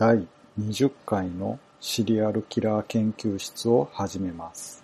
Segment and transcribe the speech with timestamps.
[0.00, 0.26] 第
[0.58, 4.82] 20回のシリアルキラー研究室を始めます。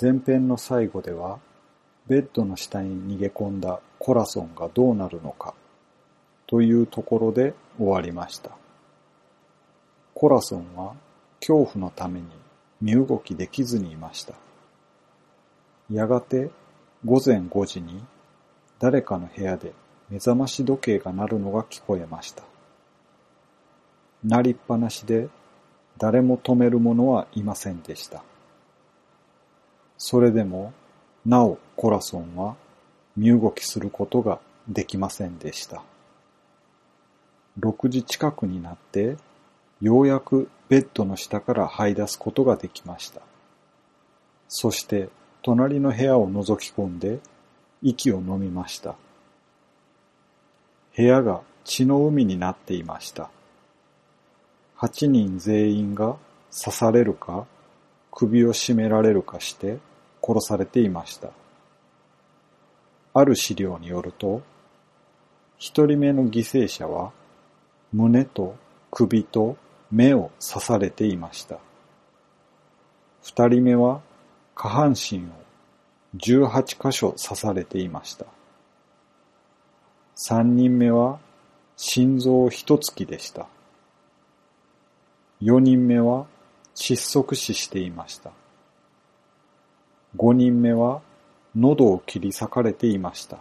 [0.00, 1.40] 前編の最後では、
[2.06, 5.54] ベッドの下に逃げ込んだコラソンがどうなるのか
[6.46, 8.52] というところで終わりました。
[10.14, 10.94] コラソンは
[11.40, 12.26] 恐怖のために
[12.80, 14.34] 身動きできずにいました。
[15.90, 16.50] やがて
[17.04, 18.00] 午前5時に
[18.78, 19.72] 誰かの部屋で
[20.08, 22.44] 目覚まし時計が鳴るのが聞こえました。
[24.24, 25.28] 鳴りっぱなしで
[25.98, 28.22] 誰も止める者はいませんでした。
[29.98, 30.72] それでも
[31.26, 32.56] なおコラソンは
[33.16, 35.82] 身動きすることができませんでした。
[37.58, 39.16] 6時近くになって
[39.80, 43.20] ようやくベッドの下から這い出すことができました。
[44.48, 45.08] そして
[45.42, 47.20] 隣の部屋を覗き込んで
[47.82, 48.94] 息を飲みました。
[50.96, 53.30] 部屋が血の海になっていました。
[54.80, 56.16] 8人全員が
[56.50, 57.46] 刺されるか
[58.10, 59.78] 首を絞められるかして
[60.22, 61.28] 殺されていました。
[63.12, 64.40] ある資料によると、
[65.58, 67.12] 一人目の犠牲者は
[67.92, 68.56] 胸と
[68.90, 69.58] 首と
[69.90, 71.58] 目を刺されていました。
[73.22, 74.00] 二人目は
[74.54, 75.22] 下半身を
[76.16, 78.24] 18箇所刺されていました。
[80.14, 81.18] 三人目は
[81.76, 83.46] 心臓一突きでした。
[85.40, 86.26] 四人目は
[86.74, 88.30] 窒息死していました。
[90.16, 91.00] 五人目は
[91.56, 93.38] 喉を切り裂かれていました。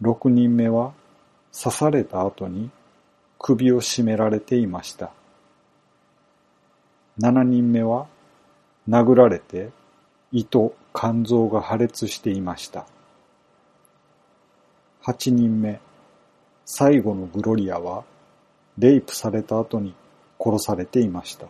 [0.00, 0.92] 六人目は
[1.52, 2.70] 刺された後に
[3.38, 5.10] 首を絞められていました。
[7.18, 8.06] 七人目は
[8.88, 9.70] 殴られて
[10.32, 12.86] 胃と肝臓が破裂していました。
[15.02, 15.80] 八人目、
[16.64, 18.04] 最後のグロリアは
[18.80, 19.94] レイプされた後に
[20.42, 21.46] 殺されていました。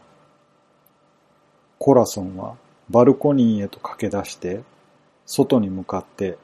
[1.78, 2.56] コラソンは
[2.91, 4.62] バルコニーへと駆け出して、
[5.27, 6.38] 外に向かって、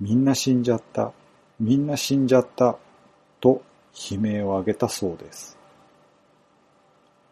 [0.00, 1.12] みんな死んじゃった、
[1.60, 2.78] みんな死んじゃった、
[3.40, 3.62] と
[4.10, 5.58] 悲鳴を上げたそうです。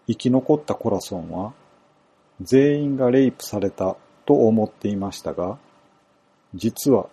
[0.07, 1.55] 生き残ったコラソンは、
[2.43, 5.57] 全員がレイプされたと思っていましたが、
[6.55, 7.07] 実は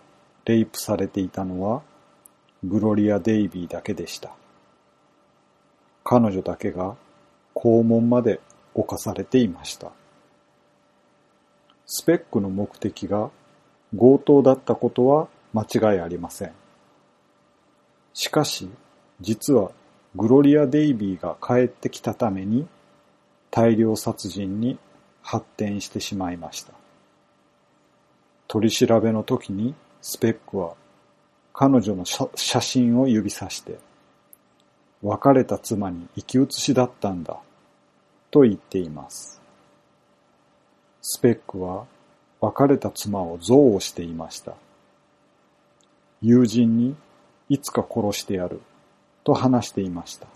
[0.44, 1.80] レイプされていたのは、
[2.62, 4.36] グロリア・デイビーだけでした。
[6.12, 6.94] 彼女だけが
[7.54, 8.38] 肛門まで
[8.74, 9.92] 侵されていました。
[11.86, 13.30] スペックの目的が
[13.96, 16.52] 強盗だったことは間違いありません。
[18.12, 18.68] しかし、
[19.22, 19.70] 実は
[20.14, 22.66] グロリア・デイビーが帰ってきたために
[23.50, 24.78] 大量殺人に
[25.22, 26.74] 発展してしまいました。
[28.48, 30.74] 取り調べの時にスペックは
[31.54, 33.78] 彼女の写真を指さして
[35.02, 37.38] 別れた妻に生き写しだったんだ
[38.30, 39.40] と言っています。
[41.00, 41.86] スペックは
[42.40, 44.54] 別れた妻を憎悪していました。
[46.20, 46.94] 友人に
[47.48, 48.60] いつか殺してやる
[49.24, 50.28] と話していました。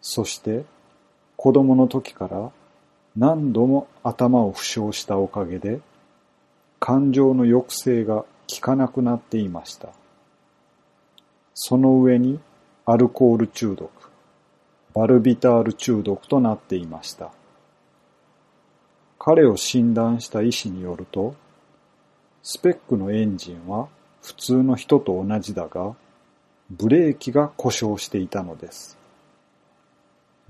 [0.00, 0.64] そして
[1.36, 2.52] 子供の時から
[3.16, 5.80] 何度も頭を負傷したおかげで
[6.78, 9.88] 感情の抑制が効かなくなっていました。
[11.54, 12.38] その上に
[12.86, 13.90] アルコール中毒、
[14.92, 17.32] バルビタール中毒となっていました。
[19.18, 21.34] 彼を診断した医師によると、
[22.42, 23.88] スペックのエンジンは
[24.20, 25.94] 普通の人と同じだが、
[26.68, 28.98] ブレーキが故障していたのです。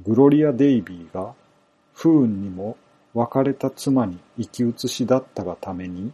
[0.05, 1.35] グロリア・デイビーが
[1.93, 2.77] 不運にも
[3.15, 6.11] 別れた妻に生き写しだったがために、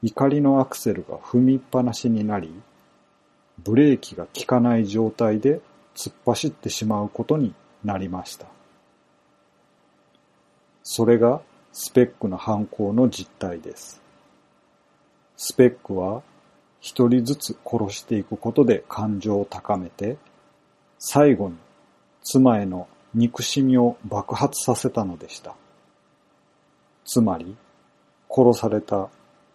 [0.00, 2.54] 怒りのアクセルが踏みっぱなしになり、
[3.58, 5.60] ブレーキが効かない状態で
[5.94, 7.54] 突っ走ってしまうことに
[7.84, 8.46] なりました。
[10.82, 11.40] それが
[11.72, 14.02] スペックの犯行の実態です。
[15.36, 16.22] スペックは
[16.80, 20.18] 一人ずつ殺していくことで感情を高めて、
[20.98, 21.56] 最後に
[22.22, 25.54] 妻への憎しみを爆発させたのでした。
[27.04, 27.56] つまり、
[28.28, 29.08] 殺された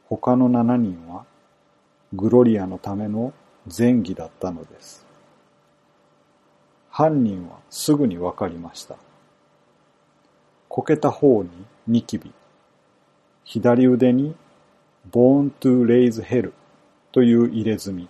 [0.08, 1.26] 他の7人は
[2.14, 3.34] グロリアのための
[3.76, 5.06] 前儀だったのです。
[6.90, 8.98] 犯人はすぐにわかりました。
[10.68, 11.50] こけた方に
[11.88, 12.32] ニキビ、
[13.44, 14.36] 左腕に
[15.12, 16.52] Born to Raise Hell
[17.12, 18.08] という入れ墨、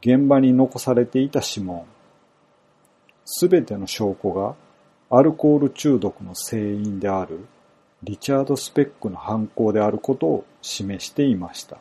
[0.00, 1.84] 現場に残されていた指紋、
[3.24, 4.54] すべての証拠が
[5.16, 7.46] アルコール中毒の成因である
[8.02, 11.78] リチャード・スペックの犯行であることを示していました。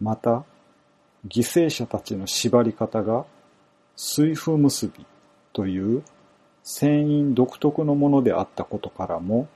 [0.00, 0.44] また、
[1.28, 3.24] 犠牲者たちの縛り方が
[3.96, 5.06] 水夫結び
[5.52, 6.02] という
[6.62, 9.48] 船員独特のものであったことからも、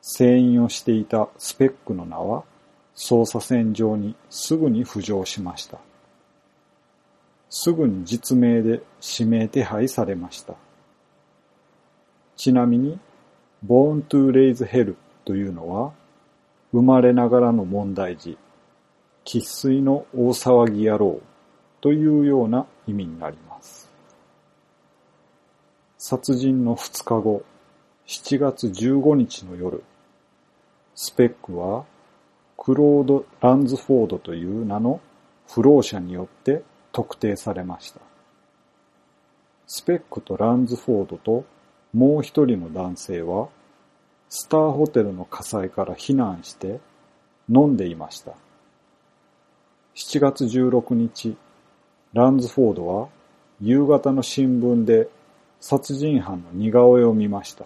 [0.00, 2.44] 船員をしていたスペックの名は
[2.96, 5.78] 捜査線上にすぐに浮上しました。
[7.50, 8.82] すぐに実名で
[9.18, 10.54] 指名手配されました。
[12.36, 12.98] ちなみに、
[13.66, 15.92] Born to Raise Hell というのは、
[16.72, 18.38] 生まれながらの問題児、
[19.28, 21.20] 喫水の大騒ぎ野郎
[21.82, 23.90] というような意味になります。
[25.98, 27.42] 殺人の2日後、
[28.06, 29.84] 7月15日の夜、
[30.94, 31.84] スペックは
[32.56, 34.98] クロード・ランズフォードという名の
[35.46, 38.00] 不老者によって特定されました。
[39.66, 41.44] スペックとランズフォードと
[41.92, 43.48] もう一人の男性は
[44.30, 46.80] スターホテルの火災から避難して
[47.50, 48.32] 飲んでいました。
[50.00, 51.36] 7月16日、
[52.12, 53.08] ランズフォードは
[53.60, 55.08] 夕方の新聞で
[55.58, 57.64] 殺人犯の似顔絵を見ました。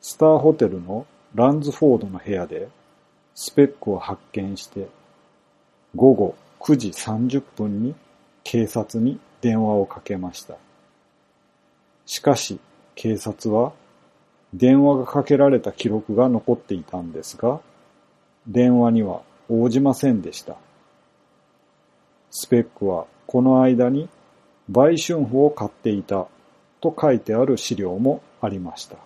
[0.00, 2.70] スターホテルのランズフォードの部屋で
[3.34, 4.88] スペックを発見して
[5.94, 7.94] 午後9時30分に
[8.42, 10.56] 警察に電話をかけました。
[12.06, 12.58] しかし
[12.94, 13.74] 警察は
[14.54, 17.60] 電話がかけられた記録が残っていたんですが、
[18.46, 20.56] 電話には応じませんでした。
[22.30, 24.08] スペックはこの間に
[24.68, 26.28] 売春婦を買っていた
[26.80, 28.96] と書いてある資料もありました。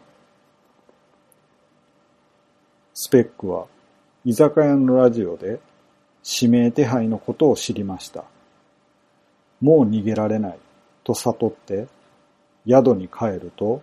[2.93, 3.67] スペックは
[4.25, 5.59] 居酒屋のラジオで
[6.25, 8.25] 指名手配のことを知りました。
[9.61, 10.59] もう逃げられない
[11.03, 11.87] と悟って
[12.69, 13.83] 宿に帰ると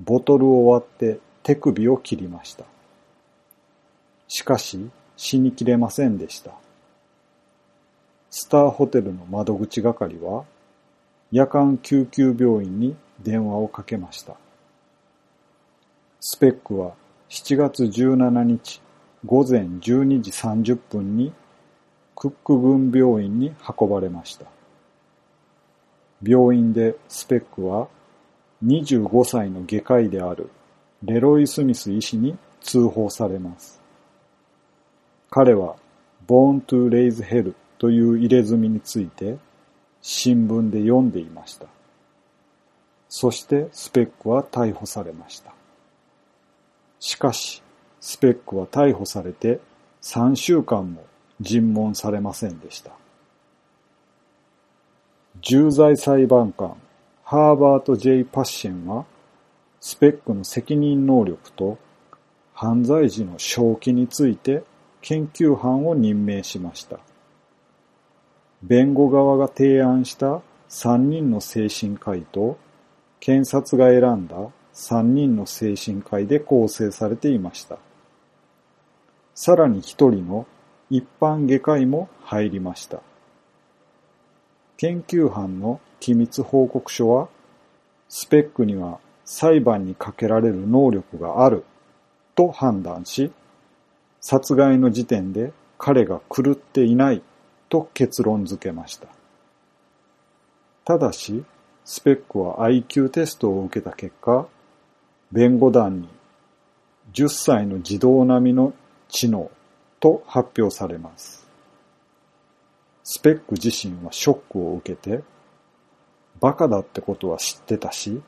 [0.00, 2.64] ボトルを割って手首を切りました。
[4.26, 6.52] しかし死にきれませんでした。
[8.36, 10.44] スターホテルの窓口係は
[11.30, 14.34] 夜間救急病院に電話をかけました。
[16.18, 16.94] スペックは
[17.28, 18.80] 7月17日
[19.24, 21.32] 午前12時30分に
[22.16, 24.46] クック郡病院に運ばれました。
[26.20, 27.86] 病院でスペックは
[28.64, 30.50] 25歳の外科医である
[31.04, 33.80] レロイ・スミス医師に通報されます。
[35.30, 35.76] 彼は
[36.26, 39.36] Born to Raise Hell という入れ墨について
[40.02, 41.66] 新聞で読んでいました。
[43.08, 45.52] そしてスペックは逮捕されました。
[46.98, 47.62] しかし、
[48.00, 49.60] スペックは逮捕されて
[50.02, 51.04] 3週間も
[51.40, 52.92] 尋問されませんでした。
[55.40, 56.76] 重罪裁判官
[57.24, 59.04] ハーバート・ J・ パッシェンは
[59.80, 61.78] スペックの責任能力と
[62.52, 64.62] 犯罪時の正気について
[65.00, 66.98] 研究班を任命しました。
[68.66, 70.40] 弁護側が提案した
[70.70, 72.56] 3人の精神科医と
[73.20, 74.36] 検察が選んだ
[74.72, 77.76] 3人の精神科医で構成されていました。
[79.34, 80.46] さらに1人の
[80.88, 83.02] 一般外科医も入りました。
[84.78, 87.28] 研究班の機密報告書は、
[88.08, 91.64] スペックには裁判にかけられる能力がある
[92.34, 93.30] と判断し、
[94.20, 97.22] 殺害の時点で彼が狂っていない
[97.68, 99.08] と結論付けました。
[100.84, 101.44] ただし、
[101.84, 104.46] スペックは IQ テストを受けた結果、
[105.32, 106.08] 弁護団に
[107.12, 108.72] 10歳の児童並みの
[109.08, 109.50] 知能
[110.00, 111.46] と発表されます。
[113.02, 115.22] スペック自身はショックを受けて、
[116.40, 118.22] バカだってことは知ってたし、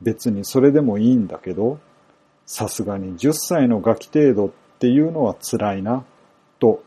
[0.00, 1.78] 別にそれでもいいんだけど、
[2.46, 6.04] さすがに10歳のガキ程度っていうのは辛いな、
[6.58, 6.82] と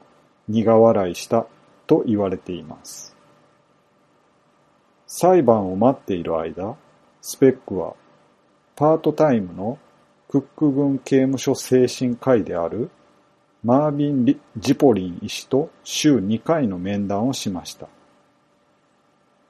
[0.48, 1.48] 苦笑いした
[1.88, 3.16] と言われています。
[5.08, 6.76] 裁判を待っている間、
[7.22, 7.94] スペックは
[8.76, 9.78] パートタイムの
[10.28, 12.90] クック郡刑務所精神科医である
[13.64, 17.88] マービン・ジポリン医師と週2回の面談をしました。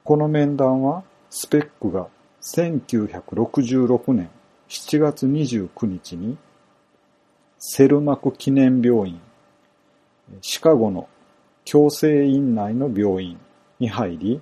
[0.04, 2.08] この面談はスペックが
[2.42, 4.28] 1966年
[4.68, 6.36] 7月29日に
[7.58, 9.20] セルマク記念病院
[10.42, 11.08] シカゴの
[11.64, 13.38] 強制院内の病院
[13.78, 14.40] に入り、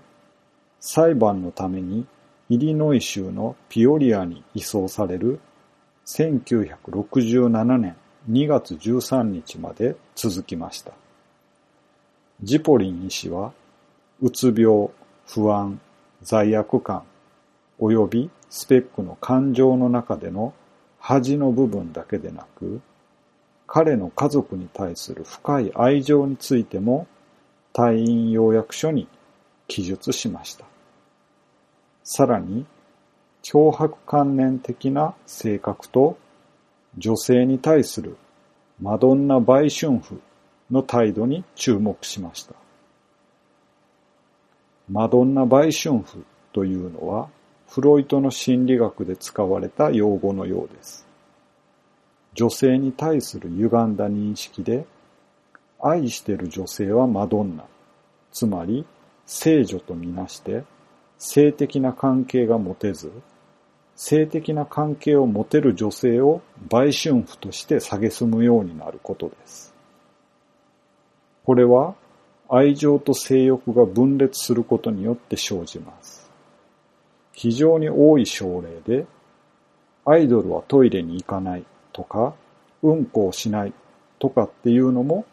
[0.80, 2.06] 裁判のために
[2.48, 5.40] イリノイ州のピオリアに移送される
[6.06, 7.96] 1967年
[8.30, 10.92] 2月13日まで続きました。
[12.42, 13.52] ジポリン医師は、
[14.20, 14.90] うつ病、
[15.26, 15.80] 不安、
[16.22, 17.04] 罪悪感、
[17.80, 20.52] 及びスペックの感情の中での
[20.98, 22.80] 恥の部分だけでなく、
[23.66, 27.06] 彼の家族に対する深い愛情についても
[27.72, 29.08] 退院要約書に
[29.68, 30.64] 記述しました。
[32.04, 32.66] さらに、
[33.42, 36.16] 脅迫観念的な性格と
[36.98, 38.16] 女性に対する
[38.80, 40.20] マドンナ売春婦
[40.70, 42.54] の態度に注目しました。
[44.88, 47.28] マドンナ売春婦というのは
[47.68, 51.06] フロイトの心理学で使われた用語のようです。
[52.34, 54.86] 女性に対する歪んだ認識で
[55.82, 57.64] 愛してる女性はマドンナ、
[58.30, 58.86] つまり
[59.26, 60.64] 聖女とみなして
[61.18, 63.12] 性的な関係が持てず、
[63.94, 69.74] 性的な関係を持てる女性を売春婦として蔑むようになることです。
[71.44, 71.94] これは
[72.48, 76.30] 愛情と性欲が分裂することによって生じます。
[77.32, 79.06] 非常に多い症例で、
[80.04, 82.34] アイドルはトイレに行かないとか、
[82.82, 83.72] うんこをしない
[84.18, 85.24] とかっていうのも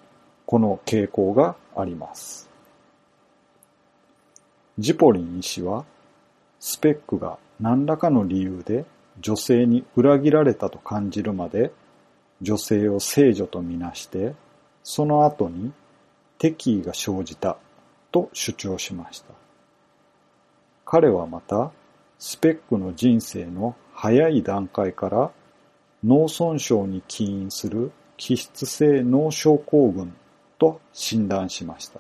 [0.50, 2.50] この傾向があります。
[4.80, 5.86] ジポリン医師は、
[6.60, 8.86] スペックが何らかの理由で
[9.22, 11.72] 女性に裏切られたと感じるまで、
[12.42, 14.34] 女性を聖女とみなして、
[14.82, 15.72] その後に
[16.40, 17.60] 敵意が生じた
[18.12, 19.36] と主張しました。
[20.84, 21.72] 彼はまた、
[22.18, 25.32] スペックの人生の早い段階から
[26.04, 30.12] 脳損傷に起因する気質性脳症候群
[30.60, 32.00] と診断しました。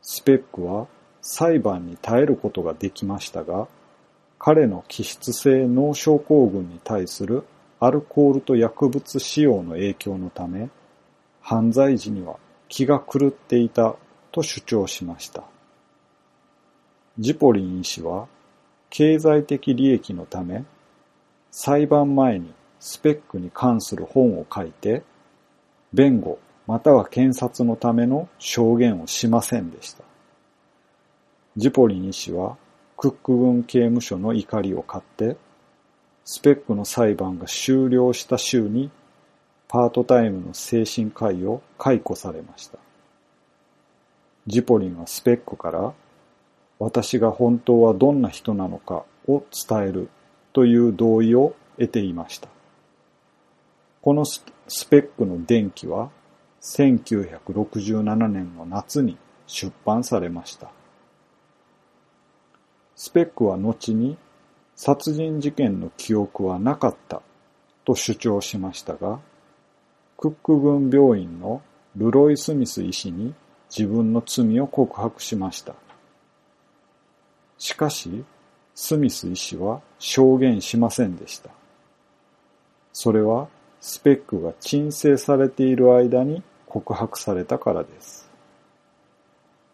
[0.00, 0.86] スペックは
[1.20, 3.68] 裁判に耐えることができましたが、
[4.38, 7.44] 彼の気質性脳症候群に対する
[7.78, 10.70] アルコールと薬物使用の影響のため、
[11.42, 12.38] 犯罪時には
[12.68, 13.96] 気が狂っていた
[14.32, 15.44] と主張しました。
[17.18, 18.28] ジポリン医師は、
[18.88, 20.64] 経済的利益のため、
[21.50, 25.02] 裁判前にスペックに関する本を書いて、
[25.92, 26.38] 弁護
[26.70, 30.04] または検察のための証言をしませんでした。
[31.56, 32.58] ジポリン医師は
[32.96, 35.36] クック郡刑務所の怒りを買って、
[36.24, 38.88] スペックの裁判が終了した週に
[39.66, 42.78] パートタイムの精神科医を解雇されました。
[44.46, 45.92] ジポリンはスペックから
[46.78, 50.08] 私が本当はどんな人なのかを伝える
[50.52, 52.46] という同意を得ていました。
[54.02, 54.44] このス
[54.88, 56.10] ペックの伝記は
[56.60, 60.70] 1967年の夏に出版されました。
[62.94, 64.18] スペックは後に
[64.76, 67.22] 殺人事件の記憶はなかった
[67.84, 69.20] と主張しましたが、
[70.18, 71.62] クック郡病院の
[71.96, 73.34] ルロイ・スミス医師に
[73.74, 75.74] 自分の罪を告白しました。
[77.56, 78.24] しかし、
[78.74, 81.50] スミス医師は証言しませんでした。
[82.92, 83.48] それは
[83.80, 88.30] スペックが鎮静されている間に告白されたからです。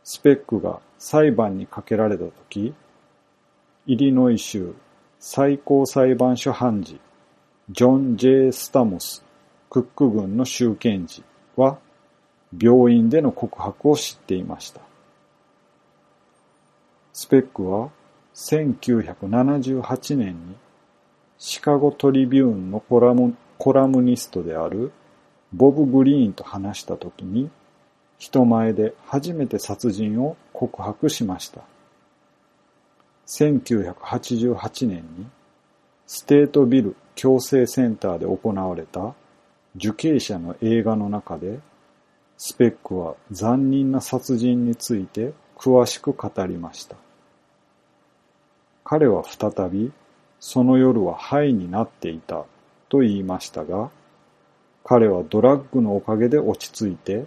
[0.02, 2.74] スペックが裁判にかけられたとき、
[3.86, 4.74] イリノイ州
[5.20, 6.98] 最高裁判所判事、
[7.70, 9.22] ジョン・ジェイ・スタモス、
[9.70, 11.22] クック郡の州検事
[11.54, 11.78] は、
[12.58, 14.80] 病院での告白を知っていました。
[17.12, 17.90] スペックは
[18.34, 20.56] 1978年に
[21.38, 24.92] シカゴトリビューンのコラムコラムニストである
[25.52, 27.50] ボブ・グリーンと話したときに、
[28.18, 31.62] 人前で初めて殺人を告白しました。
[33.26, 35.26] 1988年に
[36.06, 39.14] ステートビル矯正センターで行われた
[39.74, 41.58] 受刑者の映画の中で、
[42.38, 46.96] スペックは残忍な殺人について詳しく語りました。
[48.84, 49.92] 彼は再び、
[50.38, 52.44] その夜はハイになっていた
[52.88, 53.90] と言いましたが、
[54.88, 57.26] 彼はドラッグのおかげで落ち着いて、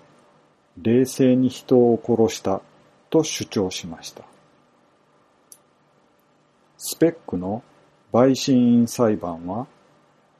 [0.81, 2.61] 冷静に人を殺した
[3.09, 4.23] と主張しました。
[6.77, 7.61] スペックの
[8.13, 9.67] 陪審員裁判は、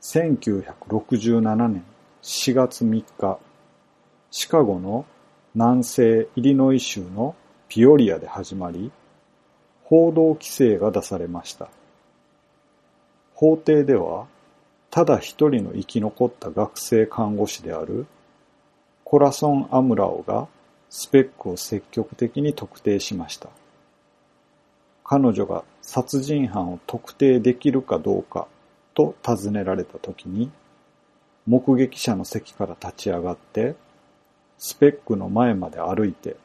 [0.02, 1.84] 1967年
[2.22, 3.38] 4月3日、
[4.32, 5.06] シカゴの
[5.56, 7.36] 南西イリノイ州の
[7.68, 8.94] ピオリアで始まり、
[9.84, 11.68] 報道規制が出されました。
[13.34, 14.28] 法廷では、
[14.92, 18.08] ただ一人の生き残った学生看護師である
[19.04, 20.48] コラソン・アムラオが
[20.90, 23.50] スペックを積極的に特定しました。
[25.04, 28.48] 彼女が殺人犯を特定できるかどうか
[28.94, 30.52] と尋ねられた時に、
[31.48, 33.76] 目撃者の席から立ち上がって、
[34.60, 36.36] スペックの前まで歩いて、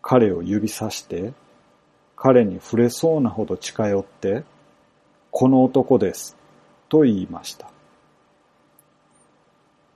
[0.00, 1.34] 彼を指さして、
[2.16, 4.44] 彼に触れそうなほど近寄って、
[5.30, 6.38] この男です、
[6.90, 7.70] と言いました。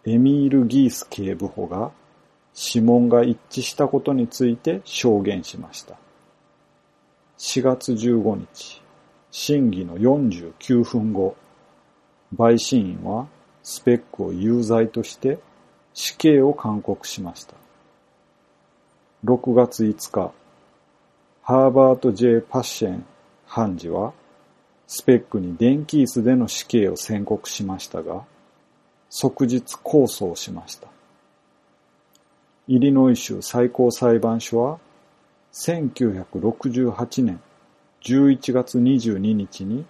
[0.06, 1.90] エミール・ギース警部補が
[2.54, 5.96] 指紋が一致したことについて証言しました。
[7.38, 8.80] 4月15日、
[9.30, 11.36] 審議の49分後、
[12.36, 13.26] 陪審員は
[13.62, 15.38] スペックを有罪として
[15.94, 17.54] 死刑を勧告しました。
[19.24, 20.32] 6月5日、
[21.42, 23.04] ハーバート・ J・ パッシェン
[23.46, 24.12] 判事は
[24.86, 28.24] スペックに電気椅子での死刑を宣告しましたが、
[29.08, 30.88] 即日控訴をしました。
[32.66, 34.78] イリノイ州最高裁判所は、
[35.52, 37.40] 1968年
[38.02, 39.86] 11月22日に、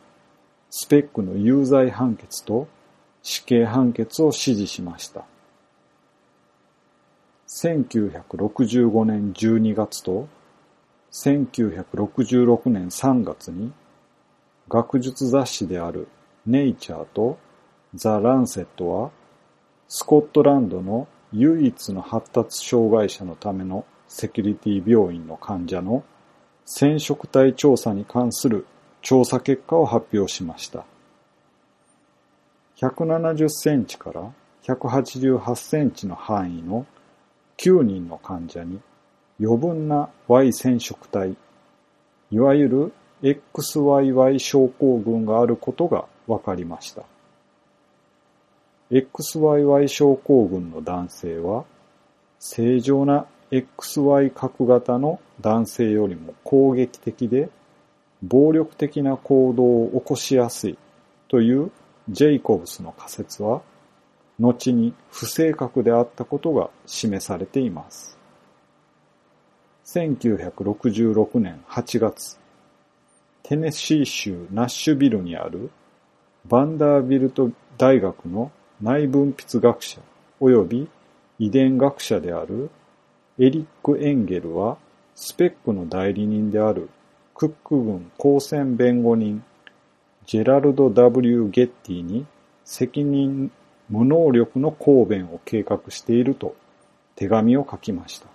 [0.70, 2.68] スペックの有罪判決と
[3.22, 5.24] 死刑判決を支持しました。
[7.48, 10.28] 1965年12月と
[11.12, 13.72] 1966年3月に
[14.74, 16.08] 学術雑誌である
[16.46, 17.38] ネイチャーと
[17.94, 19.12] ザ・ランセットは
[19.86, 26.02] スコットランドの唯一の発達障害者のためのセキュリティ病院の患者の
[26.64, 28.66] 染色体調査に関する
[29.00, 30.84] 調査結果を発表しました。
[32.78, 34.32] 170センチから
[34.64, 36.84] 188センチの範囲の
[37.58, 38.80] 9人の患者に
[39.40, 41.36] 余分な Y 染色体、
[42.32, 42.92] いわゆる
[43.24, 47.04] XYY 症候群があることが分かりました。
[48.90, 51.64] XYY 症候群の男性は、
[52.38, 57.48] 正常な XY 角型の男性よりも攻撃的で、
[58.22, 60.78] 暴力的な行動を起こしやすい
[61.28, 61.70] という
[62.10, 63.62] ジェイコブスの仮説は、
[64.38, 68.18] 後に不正確であったことが示されています。
[69.86, 72.38] 1966年8月、
[73.44, 75.70] テネシー州ナッシュビルにある
[76.46, 80.00] バンダービルト大学の内分泌学者
[80.40, 80.88] 及び
[81.38, 82.70] 遺伝学者である
[83.38, 84.78] エリック・エンゲルは
[85.14, 86.88] スペックの代理人である
[87.34, 89.44] クック軍公選弁護人
[90.24, 92.24] ジェラルド・ W・ ゲッティに
[92.64, 93.52] 責任
[93.90, 96.56] 無能力の抗弁を計画していると
[97.14, 98.26] 手紙を書きました。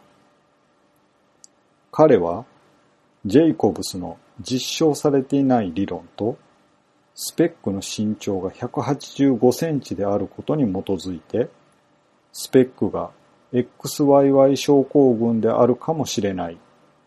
[1.92, 2.46] 彼は
[3.26, 6.38] ジェイコブスの実証されていない理論と
[7.14, 11.50] スペックの身長が185センチであることに基づいて
[12.32, 13.12] スペックが
[13.52, 16.58] XYY 症候群であるかもしれない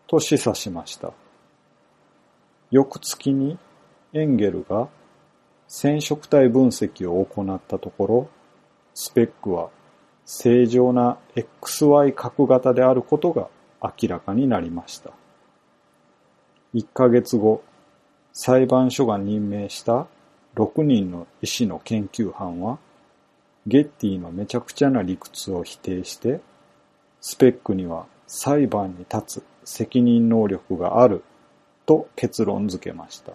[0.07, 1.13] と示唆しました。
[2.69, 3.57] 翌月に
[4.13, 4.89] エンゲルが
[5.67, 8.29] 染色体分析を行ったところ、
[8.93, 9.69] スペックは
[10.25, 13.47] 正常な XY 角型であることが
[13.81, 15.11] 明らかになりました。
[16.73, 17.63] 1ヶ月後、
[18.31, 20.07] 裁判所が任命した
[20.55, 22.79] 6人の医師の研究班は、
[23.67, 26.41] ゲッティのめちゃくちゃな理屈を否定して、
[27.21, 31.23] スペックには裁判に立つ責任能力がある
[31.85, 33.33] と結論付けました。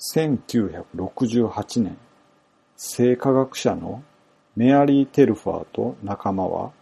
[0.00, 1.96] 1968年、
[2.76, 4.02] 生化学者の
[4.56, 6.72] メアリー・テルファーと仲間は、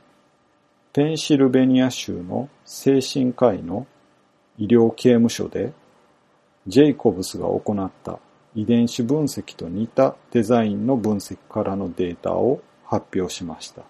[0.94, 3.86] ペンシルベニア州の精神科医の
[4.58, 5.72] 医療刑務所で、
[6.66, 8.18] ジェイコブスが行った
[8.54, 13.82] 遺伝子分析と似たデザインの分析からのデータを発表しました。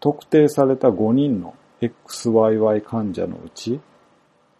[0.00, 3.80] 特定された5人の XYY 患者のうち、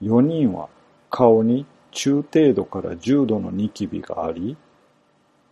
[0.02, 0.68] 4人は
[1.10, 4.56] 顔に中程度から重度のニキビがあり、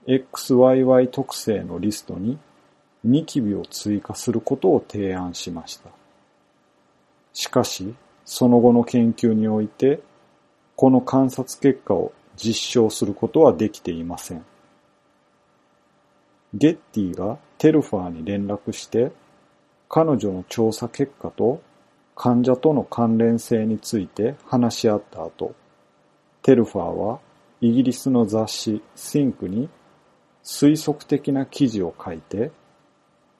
[0.07, 2.39] XYY 特性のリストに
[3.05, 5.91] ニキビを追加することを提案しました。
[7.33, 10.01] しかし、その後の研究において、
[10.77, 14.45] この観察結果を実証することはできていません。
[16.55, 19.13] ゲッティがテルファーに連絡して、
[19.89, 21.63] 彼女の調査結果と
[22.15, 25.55] 患者との関連性について話し合った後、
[26.43, 27.21] テルファーは
[27.61, 29.69] イギリスの雑誌シンクに
[30.45, 32.51] 推測的な記事を書いて、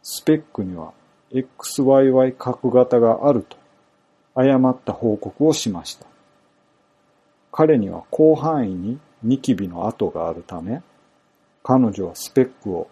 [0.03, 0.93] スペックには
[1.33, 3.57] XYY 核型があると
[4.35, 6.07] 誤った報告をしました。
[7.51, 10.83] 彼には広範囲にニキビの跡があるため、
[11.63, 12.89] 彼女はスペックを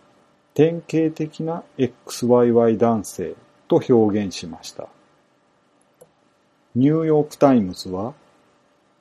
[0.55, 3.35] 典型的な XYY 男性
[3.69, 4.89] と表現しました。
[6.75, 8.15] ニューヨークタイムズは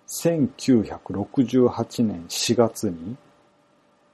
[0.07, 3.15] 1968年4月に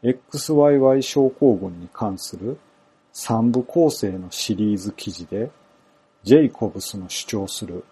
[0.03, 2.57] XYY 症候群に関する
[3.13, 5.49] 三部構成のシリーズ記事で
[6.23, 7.85] ジェイコブスの主張する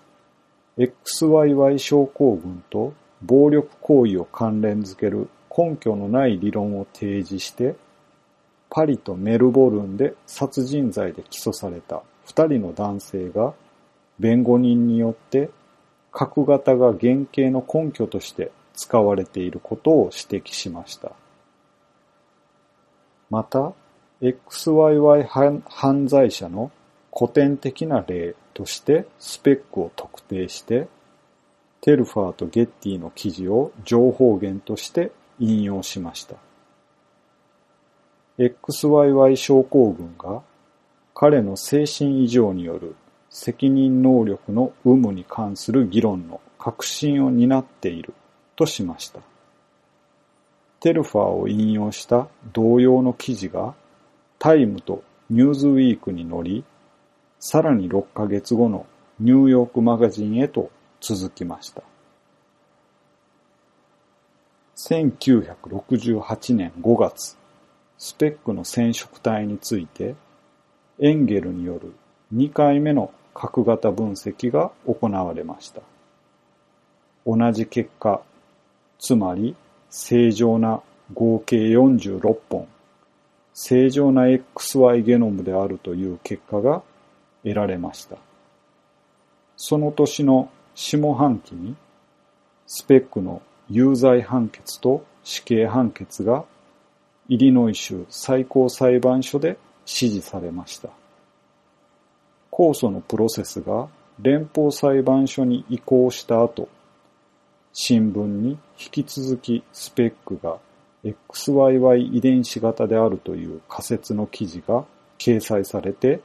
[0.78, 7.76] XYY 症候群と暴力行為を関連づける根拠のない理論を提示して
[8.70, 13.54] パリとメルボルンで殺人罪で起訴された二人の男性が
[14.20, 15.52] 弁護人によって
[16.12, 21.12] 角型が原型の根拠として使われていることを指摘しました。
[23.30, 23.74] また、
[24.22, 25.24] XYY
[25.66, 26.72] 犯罪者の
[27.16, 30.88] 古典的な例としてスペックを特定して、
[31.82, 36.36] テルファーとゲッティの記事を情報源として引用しました。
[38.40, 40.42] XYY 症候群が
[41.14, 42.96] 彼の精神異常による
[43.30, 48.14] 責任能力の有無に関する議論の核心を担っている
[48.56, 49.20] としました。
[50.80, 53.74] テルファーを引用した同様の記事が
[54.40, 56.64] タイムとニューズウィークに乗り、
[57.46, 58.86] さらに6ヶ月後の
[59.20, 61.84] ニューヨークマガジンへと続きました。
[64.78, 67.38] 1968年5月、
[67.98, 70.16] スペックの染色体について、
[71.00, 71.92] エンゲルによる
[72.34, 75.82] 2回目の核型分析が行われました。
[77.28, 78.22] 同じ結果、
[79.00, 79.54] つまり
[79.90, 80.82] 正常な
[81.14, 82.70] 合計46本、
[83.54, 86.84] 正常な XY ゲノムであるという結果が
[87.44, 88.18] 得られました。
[89.56, 91.76] その年の下半期に、
[92.66, 96.46] スペックの有罪判決と死刑判決が
[97.30, 100.90] イリノイ州最高裁判所で支持されました。
[102.52, 103.88] 控訴のプロセスが
[104.20, 106.68] 連邦裁判所に移行した後、
[107.72, 110.58] 新聞に引き続きスペックが
[111.04, 114.86] XYY 遺伝子型であるという仮説の記事が
[115.18, 116.22] 掲載されて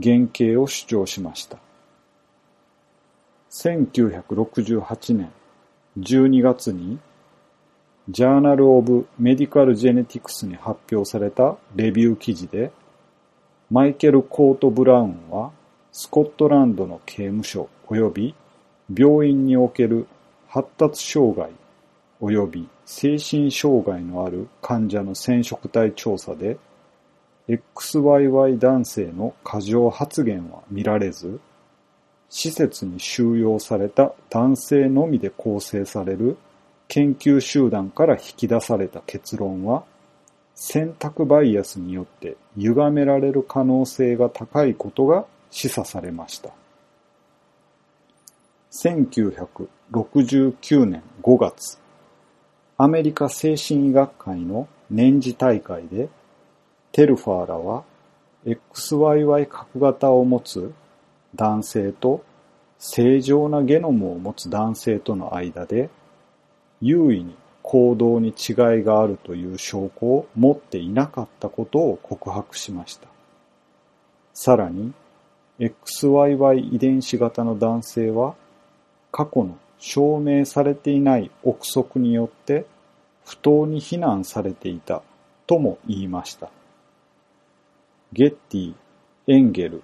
[0.00, 1.58] 原型を主張しました。
[3.50, 5.30] 1968年
[5.98, 6.98] 12月に
[8.08, 12.70] ジャーナル・オブ・メディカル・ジェネティクスに発表されたレビュー記事で
[13.70, 15.50] マイケル・コート・ブラウンは
[15.92, 18.34] スコットランドの刑務所及び
[18.94, 20.06] 病院における
[20.48, 21.50] 発達障害
[22.20, 26.56] 及び精神障害のある患者の染色体調査で
[27.48, 31.40] XYY 男性の過剰発言は見られず、
[32.28, 36.36] 施設に収容された男性のみで構成される
[36.88, 39.84] 研究集団から引き出された結論は、
[40.54, 46.50] 選択バイアスによって歪められる可能性が高いことが示唆されました。
[48.72, 51.78] 1969年5月、
[52.76, 56.10] アメリカ精神医学会の年次大会で、
[56.98, 57.84] テルファーらは
[58.44, 60.72] XYY 核型を持つ
[61.36, 62.24] 男性と
[62.80, 65.90] 正常なゲノムを持つ男性との間で
[66.80, 68.34] 優位に行動に違い
[68.82, 73.06] があるという証拠を持っていなかったことを告白しました。
[74.34, 74.92] さらに
[75.60, 78.34] XYY 遺伝子型の男性は
[79.12, 82.66] 過去の証明されていない憶測によって
[83.24, 85.02] 不当に非難されていた
[85.46, 86.50] とも言いました。
[88.12, 88.74] ゲッティ、
[89.26, 89.82] エンゲル、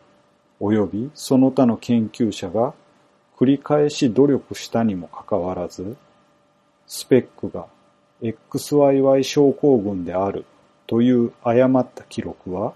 [0.60, 2.72] 及びその他の研究者が
[3.36, 5.96] 繰り返し努力したにもかかわらず、
[6.86, 7.66] スペックが
[8.22, 10.46] XYY 症候群である
[10.86, 12.72] という誤った記録は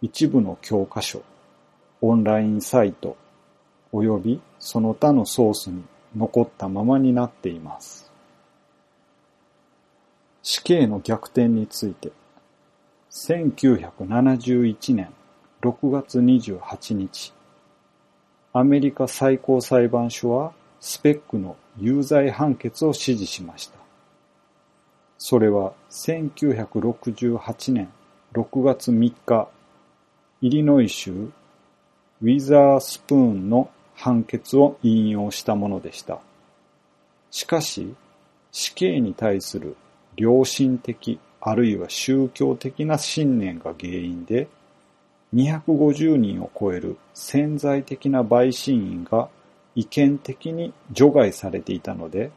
[0.00, 1.22] 一部の教科書、
[2.00, 3.16] オンラインサイト、
[3.92, 5.84] 及びその他のソースに
[6.16, 8.10] 残ったままになっています。
[10.42, 12.10] 死刑の逆転について、
[13.12, 15.12] 1971年
[15.60, 17.34] 6月28日、
[18.54, 23.78] アメリカ最高裁判所はスペックの有罪判決を支持しました。
[25.18, 27.92] それは1968年
[28.32, 29.48] 6月3日、
[30.40, 36.18] イリノイ州ウィザースプーンの判決を引用したものでした。
[37.30, 37.94] しかし、
[38.52, 39.76] 死刑に対する
[40.16, 44.46] 良心的あるいは宗教的な信念が原因で、
[45.34, 49.28] 250人を超える潜在的な陪審員が
[49.74, 52.30] 意見的に除外されていたので、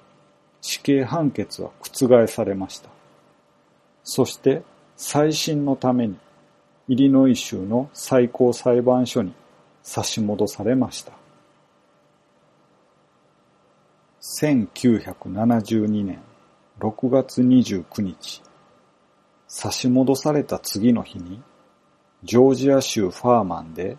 [0.60, 2.90] 死刑判決は覆されました。
[4.04, 4.64] そして
[4.98, 6.18] 再審のために
[6.88, 9.34] イリノイ州の最高裁判所に
[9.84, 11.12] 差し戻されました。
[14.40, 16.20] 1972年
[16.80, 18.42] 6月29日、
[19.58, 21.42] 差し戻された次の日に、
[22.26, 23.96] ジョージア州ファーマンで、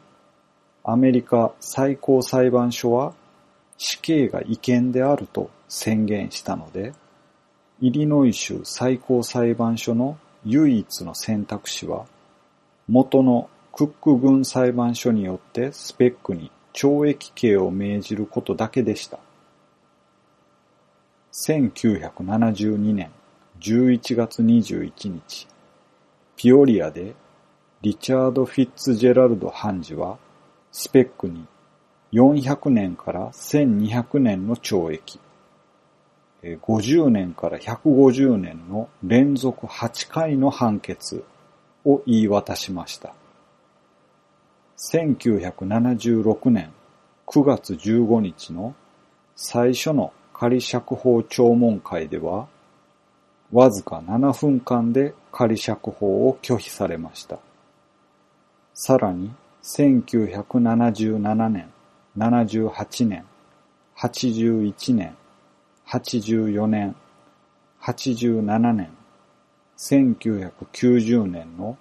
[0.85, 3.15] アメリカ最高裁判所は
[3.79, 6.93] 死刑が違憲であると宣言したので、
[7.81, 12.05] イリノイ州最高裁判所の唯一の選択肢は、
[12.87, 19.19] 元のクック軍裁判所によってスペックに懲役刑を命じることだけでした。
[21.33, 23.11] 1972年
[23.61, 25.49] 11月21日、
[26.37, 27.15] ピオリアで
[27.81, 30.19] リチャード・フィッツジェラルド判事は
[30.73, 31.47] スペックに
[32.13, 35.19] 400年から1200年の懲役、
[36.43, 41.25] 50年から150年の連続8回の判決
[41.85, 43.15] を言い渡しました。
[44.77, 46.73] 1976年
[47.27, 48.75] 9月15日の
[49.35, 52.49] 最初の仮釈放聴聞会では、
[53.53, 57.39] わずか7分間で仮釈放を拒否されました。
[58.75, 59.33] さらに、
[59.63, 61.73] 1977年、
[62.17, 63.25] 78年、
[63.97, 65.17] 81年、
[65.87, 66.97] 84年、
[67.81, 68.91] 87年、
[69.79, 71.79] 1990年の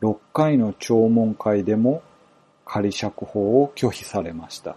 [0.00, 2.02] 6回の聴聞会でも
[2.64, 4.76] 仮釈放を拒否されました。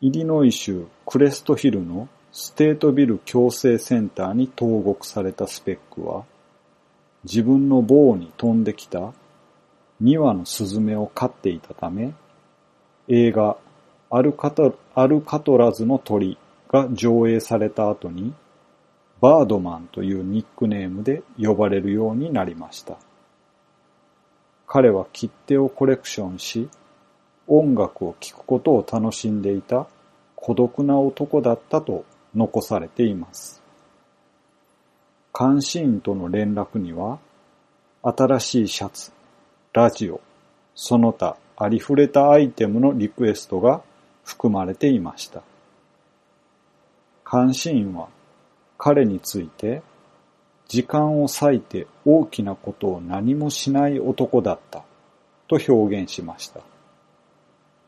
[0.00, 6.24] イリノイ州クレストヒルのステートビル矯正センターに投獄されたスペックは、
[7.22, 9.12] 自分の棒に飛んできた
[10.02, 12.12] 2羽のスズメを飼っていたため、
[13.06, 13.56] 映画
[14.10, 16.36] アルカトアルカトラズの鳥
[16.68, 18.34] が上映された後に、
[19.20, 22.96] バードマンというニックネームで呼ばれるようになりました。
[24.66, 26.68] 彼は切手をコレクションし、
[27.46, 29.86] 音楽を聴くことを楽しんでいた
[30.34, 33.62] 孤独な男だったと残されています。
[35.38, 37.18] 監視員との連絡には、
[38.02, 39.12] 新しいシャツ、
[39.72, 40.20] ラジオ、
[40.74, 43.82] その他ありふれたアイテムのリクエストが
[44.24, 45.42] 含まれていました。
[47.30, 48.08] 監視員は
[48.76, 49.82] 彼について
[50.68, 54.82] 時間を割いて大きなことを何もしない男だった
[55.48, 56.60] と表現しました。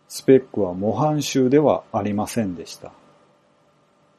[0.09, 2.93] スペックは模範囚ではありませんでした。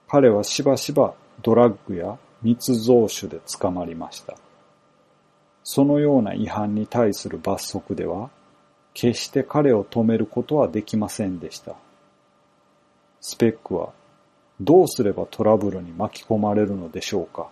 [0.08, 4.38] 彼はしばしばドラッグや密造酒で捕まりました。
[5.64, 8.30] そのような違反に対する罰則では、
[8.94, 11.76] 決して彼を止めることはできませんでした。
[13.20, 13.92] スペックは、
[14.62, 17.50] どうすればトラブルに巻き込まれるのでしょうか。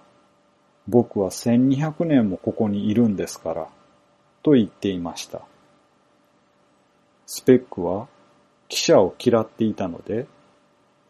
[0.87, 3.67] 僕は1200年もここにいるんですから、
[4.43, 5.41] と言っていました。
[7.25, 8.07] スペックは
[8.69, 10.27] 記者を嫌っていたので、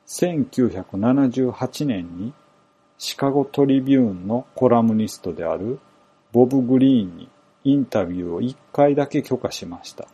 [0.07, 2.33] 1978年に
[2.97, 5.79] シカゴトリビューンのコラムニストである
[6.31, 7.29] ボブ・グリーンに
[7.63, 10.07] インタビューを1回だけ許可しました。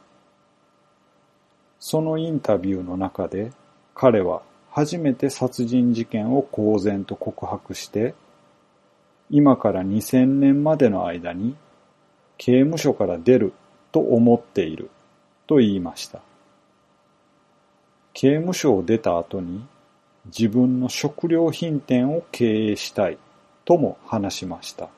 [1.79, 3.51] そのインタビューの中で
[3.93, 8.15] 彼は初めて殺人事件を公然と告白して、
[9.29, 11.55] 今から2000年までの間に
[12.37, 13.53] 刑務所から出る
[13.91, 14.89] と思っている
[15.47, 16.21] と言いました。
[18.13, 19.65] 刑務所を出た後に
[20.25, 23.17] 自分の食料品店を経営したい
[23.65, 24.89] とも話しました。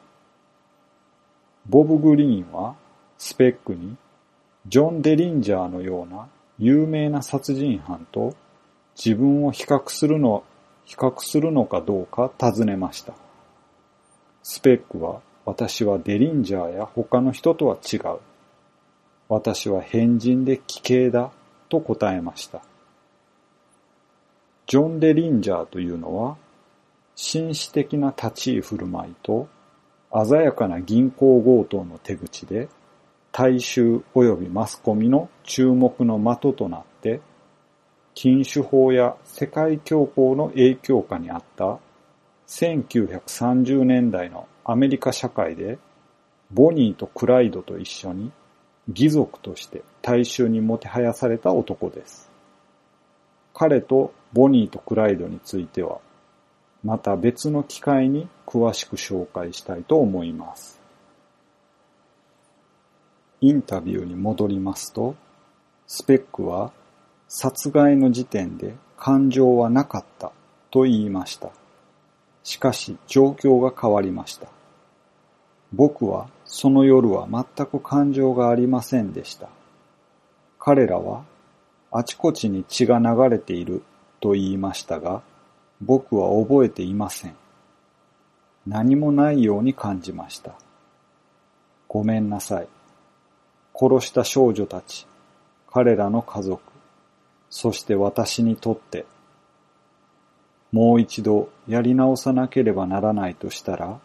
[1.68, 2.76] ボブ・グリーンは
[3.18, 3.96] スペックに
[4.68, 6.28] ジョン・デリンジャーのような
[6.60, 8.36] 有名な殺人犯と
[8.96, 10.44] 自分を比較するの、
[10.86, 13.14] 比較するのかどうか尋ねました。
[14.44, 18.20] スペックは私はデリンジャーや他の人とは違う。
[19.30, 21.32] 私は変人で奇形だ
[21.70, 22.62] と答えました。
[24.66, 26.38] ジョン・デ・リンジャーというのは、
[27.16, 29.48] 紳士的な立ち居振る舞いと、
[30.26, 32.70] 鮮やかな銀行強盗の手口で、
[33.32, 37.20] 大衆及びマスコミの注目の的となって、
[38.14, 41.80] 禁酒法や世界恐慌の影響下にあった
[42.48, 45.80] 1930年代のアメリカ社会で、
[46.52, 48.32] ボニーとクライドと一緒に
[48.88, 52.33] 義族として大衆にもてはやされた男です。
[53.54, 56.00] 彼とボニーとクライドについては、
[56.84, 60.82] また別の機会に詳しく紹介したいと思います。
[63.42, 65.16] インタビューに戻りますと、
[65.86, 66.72] スペックは
[67.28, 70.32] 殺害の時点で感情はなかった
[70.72, 71.52] と言いました。
[72.44, 74.48] しかし状況が変わりました。
[75.72, 79.50] 僕はその夜は全く感情がありませんでした。
[80.60, 81.24] 彼らは
[81.96, 83.84] あちこちに血が流れている
[84.20, 85.22] と言いましたが、
[85.80, 87.36] 僕は覚えていません。
[88.66, 90.56] 何もないように感じました。
[91.88, 92.68] ごめんなさい。
[93.76, 95.06] 殺した少女たち、
[95.72, 96.64] 彼らの家族、
[97.52, 99.06] そして私にとって、
[100.72, 104.00] もう一度やり直さなければならないとしたら、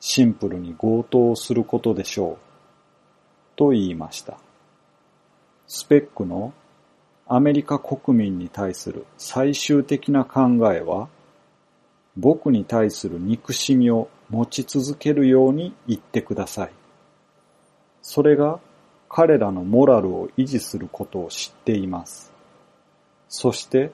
[0.00, 3.56] シンプルに強盗をすることでしょう。
[3.56, 4.38] と言いました。
[5.66, 6.54] スペックの
[7.30, 10.40] アメリカ国民に対する最終的な考
[10.72, 11.08] えは、
[12.16, 16.70] 僕に対する憎しみを持ち続けるように言ってください。
[18.00, 18.60] それが
[19.10, 22.32] 彼らのモラルを維持することを知っています。
[23.28, 23.92] そして、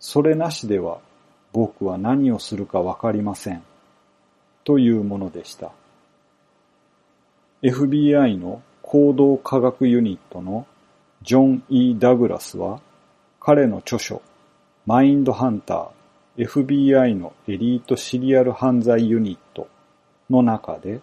[0.00, 0.98] それなしでは
[1.52, 3.62] 僕は何をするかわかりません。
[4.64, 5.70] というものでした。
[7.62, 10.66] FBI の行動科学ユニットの
[11.22, 12.80] ジョン・ E・ ダグラスは
[13.40, 14.22] 彼の著書
[14.86, 19.68] マインドハンター FBI のエリートシリアル犯罪ユニット
[20.30, 21.00] の中で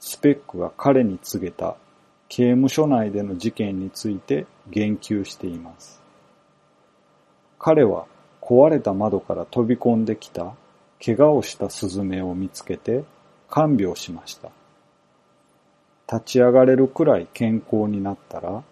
[0.00, 1.76] スペックが彼に告げた
[2.28, 6.02] 刑務所内での事件について言及しています。
[7.58, 8.06] 彼は
[8.42, 10.54] 壊れた窓から飛び込んできた
[11.04, 13.04] 怪我をしたスズメを見つけて
[13.48, 14.50] 看病しました。
[16.12, 18.64] 立ち上がれるくらい健康になったら、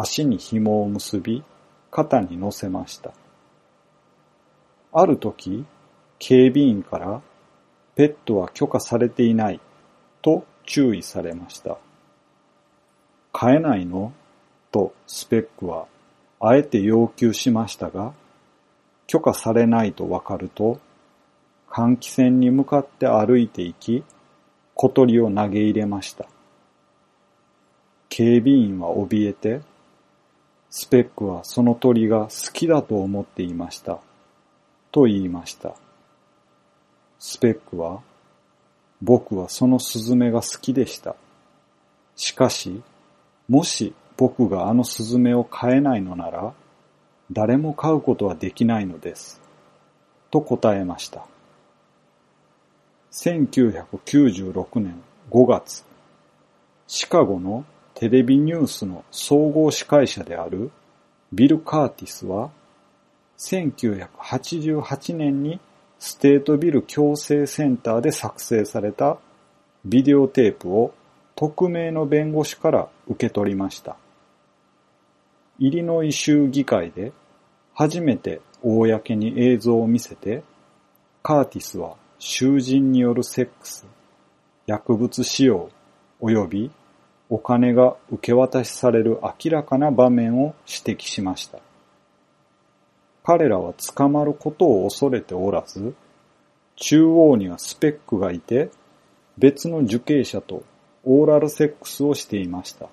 [0.00, 1.42] 足に紐を結び、
[1.90, 3.12] 肩に乗せました。
[4.92, 5.64] ある時、
[6.20, 7.20] 警備員から、
[7.96, 9.60] ペットは許可されていない、
[10.22, 11.78] と注意されました。
[13.32, 14.12] 飼えないの？
[14.70, 15.86] とスペックは、
[16.38, 18.12] あえて要求しましたが、
[19.08, 20.78] 許可されないとわかると、
[21.68, 24.04] 換気扇に向かって歩いていき、
[24.74, 26.26] 小鳥を投げ入れました。
[28.08, 29.60] 警備員は怯えて、
[30.70, 34.00] スペックはその鳥が好きだと思っていました。
[34.92, 35.74] と言いました。
[37.18, 38.02] スペックは、
[39.00, 41.16] 僕はそのスズメが好きでした。
[42.16, 42.82] しかし、
[43.48, 46.52] もし僕があのスズメを飼えないのなら、
[47.30, 49.40] 誰も飼うことはできないのです。
[50.30, 51.26] と答えました。
[53.12, 55.00] 1996年
[55.30, 55.84] 5月、
[56.86, 57.64] シカゴの
[57.98, 60.70] テレビニュースの総合司会者である
[61.32, 62.52] ビル・カーティスは、
[63.38, 65.58] 1988年に
[65.98, 69.18] ステートビル矯正センターで作成された
[69.84, 70.94] ビデオテープを
[71.34, 73.96] 匿名の弁護士から受け取りました。
[75.58, 77.12] イリノイ州議会で
[77.74, 80.44] 初めて公に映像を見せて、
[81.24, 83.88] カーティスは囚人によるセックス、
[84.66, 85.68] 薬物使用
[86.20, 86.70] 及び
[87.30, 91.58] お金が受け渡しされる明らかな場面を指摘しました。
[93.22, 95.94] 彼らは捕まることを恐れておらず、
[96.76, 98.70] 中央にはスペックがいて、
[99.36, 100.62] 別の受刑者と
[101.04, 102.88] オーラルセックスをしていました。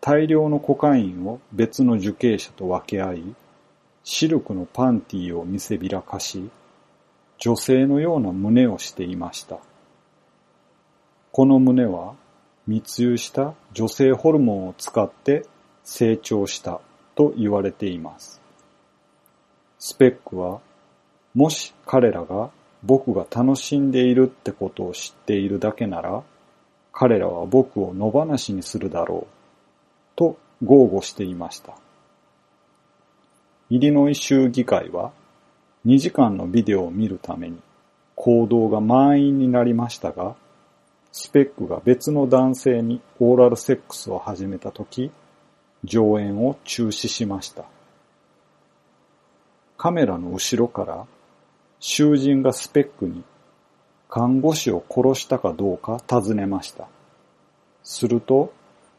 [0.00, 3.34] 大量のコカインを別の受刑者と分け合い、
[4.04, 6.50] シルクのパンティーを見せびらかし、
[7.38, 9.58] 女性のような胸をしていました。
[11.30, 12.14] この胸は
[12.66, 15.46] 密輸した女性ホルモンを使って
[15.84, 16.80] 成長した
[17.14, 18.40] と言われています。
[19.78, 20.60] スペックは、
[21.34, 22.50] もし彼らが
[22.84, 26.22] 僕が楽しんでいるってことを知っているだけなら、
[26.92, 29.32] 彼らは僕を野放しにするだろう、
[30.14, 31.74] と豪語していました。
[33.70, 35.12] イリノイ州議会は
[35.86, 37.58] 2時間のビデオを見るために
[38.14, 40.36] 行動が満員になりましたが、
[41.12, 45.10] スペックが別の男性にオーラルセックスを始めたとき、
[45.84, 47.64] 上演を中止しました。
[49.76, 51.06] カメラの後ろから
[51.80, 53.24] 囚人がスペックに
[54.08, 56.88] 看護師を殺したかどうか尋ねました。
[57.82, 58.52] すると、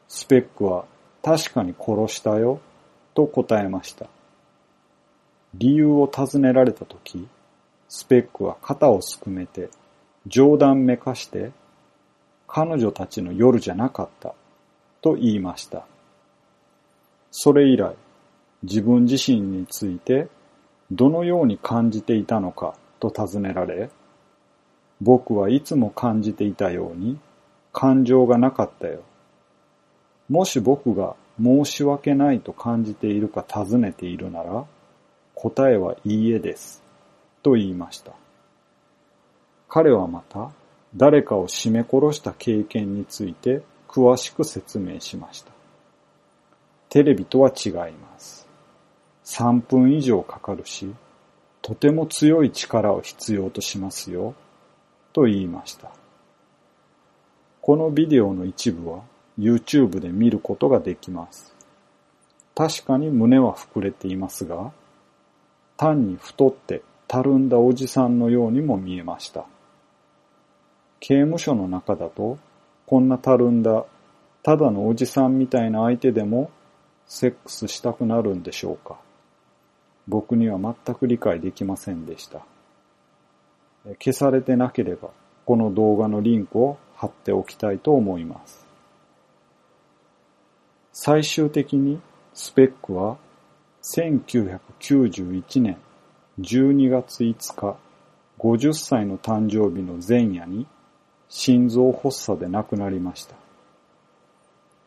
[0.07, 0.85] スペックは
[1.23, 2.59] 確かに殺したよ
[3.15, 4.07] と答えました。
[5.55, 7.27] 理由を尋ねられたとき、
[7.89, 9.69] スペックは肩をすくめて
[10.27, 11.51] 冗談めかして
[12.55, 14.35] 彼女たちの夜じゃなかった
[15.01, 15.87] と言いました。
[17.31, 17.95] それ以来、
[18.61, 20.27] 自分自身について
[20.91, 23.89] どのように感じていたのかと尋ねられ、
[25.01, 27.17] 僕はいつも感じていたように
[27.71, 29.01] 感情がなかったよ。
[30.29, 34.63] もし僕が申し訳ないと感じているか尋ねているなら、
[35.33, 36.83] 答えはいいえです。
[37.41, 38.11] と言いました。
[39.67, 40.51] 彼はまた、
[40.95, 45.51] 誰かを絞め殺した経験について詳しく説明しました。
[46.89, 48.47] テレビとは違います。
[49.25, 50.93] 3分以上かかるし、
[51.61, 54.35] とても強い力を必要としますよ、
[55.13, 55.91] と言いました。
[57.61, 59.01] このビデオの一部は
[59.39, 61.55] YouTube で見ることができます。
[62.55, 64.71] 確かに胸は膨れていますが、
[65.77, 69.45] 単に太ってたるんだおじさんのようにも見えました。
[71.05, 72.37] 刑務所の中だと、
[72.85, 73.83] こんなたるんだ、
[74.41, 76.49] ただのおじさんみたいな相手でも、
[77.07, 78.97] セックスしたくなるんでしょうか。
[80.07, 82.45] 僕には全く理解できませんでした。
[83.99, 85.09] 消されてなければ、
[85.45, 88.65] この動画のリンクを貼っておきたいと思います。
[90.93, 91.99] 最終的に
[92.33, 93.17] スペックは
[93.81, 95.77] 1991年
[96.39, 97.77] 12月5日
[98.39, 100.65] 50歳の誕生日の前夜に
[101.35, 103.35] 心臓発作で亡くなりました。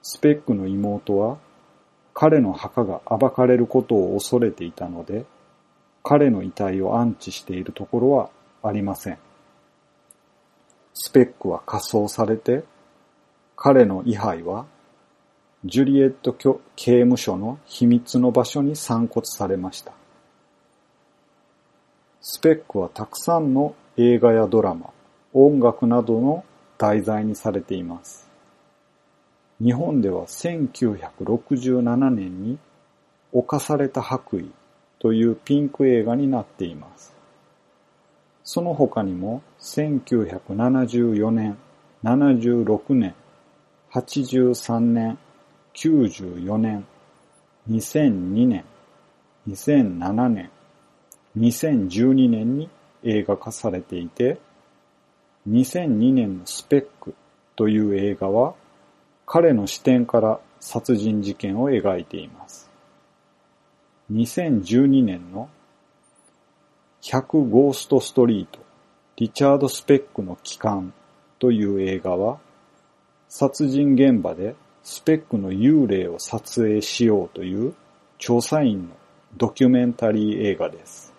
[0.00, 1.38] スペックの妹は
[2.14, 5.26] 彼の墓が暴かれることを恐れていたので
[6.04, 8.30] 彼の遺体を安置しているところは
[8.62, 9.18] ありません。
[10.94, 12.62] スペックは火葬されて
[13.56, 14.66] 彼の位牌は
[15.64, 19.92] ジュリエット刑務所の秘密の場所に散骨されました。
[22.20, 24.90] スペックはたくさんの映画やドラマ、
[25.38, 26.46] 音楽などの
[26.78, 28.26] 題材にされています。
[29.62, 32.58] 日本では1967年に
[33.32, 34.48] 犯された白衣
[34.98, 37.14] というピンク映画になっています。
[38.44, 41.58] その他にも1974年、
[42.02, 43.14] 76年、
[43.92, 45.18] 83年、
[45.74, 46.86] 94年、
[47.68, 48.64] 2002年、
[49.46, 50.50] 2007年、
[51.36, 52.70] 2012年に
[53.02, 54.40] 映画化されていて、
[55.48, 57.14] 2002年のスペック
[57.54, 58.54] という映画は
[59.26, 62.68] 彼の視点から殺人事件を描いています。
[64.12, 65.48] 2012年の
[67.02, 68.58] 100ゴーストストリート、
[69.16, 70.92] リチャード・スペックの帰還
[71.38, 72.38] という映画は
[73.28, 77.74] 殺人現場でスペックの幽霊を撮影しようという
[78.18, 78.96] 調査員の
[79.36, 81.12] ドキュメンタリー映画です。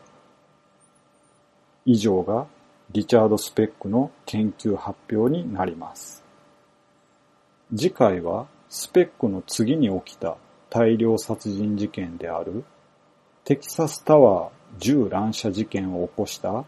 [1.86, 2.48] 以上が
[2.92, 6.24] リチャード・スペックの研究発表になります。
[7.76, 10.38] 次回はスペックの次に起きた
[10.70, 12.64] 大量殺人事件である
[13.44, 16.64] テキサスタワー銃乱射事件を起こした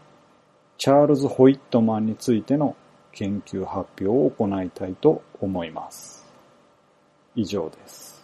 [0.76, 2.76] チャールズ・ホイットマンについての
[3.12, 6.26] 研究発表を行いたいと思います。
[7.34, 8.19] 以上です。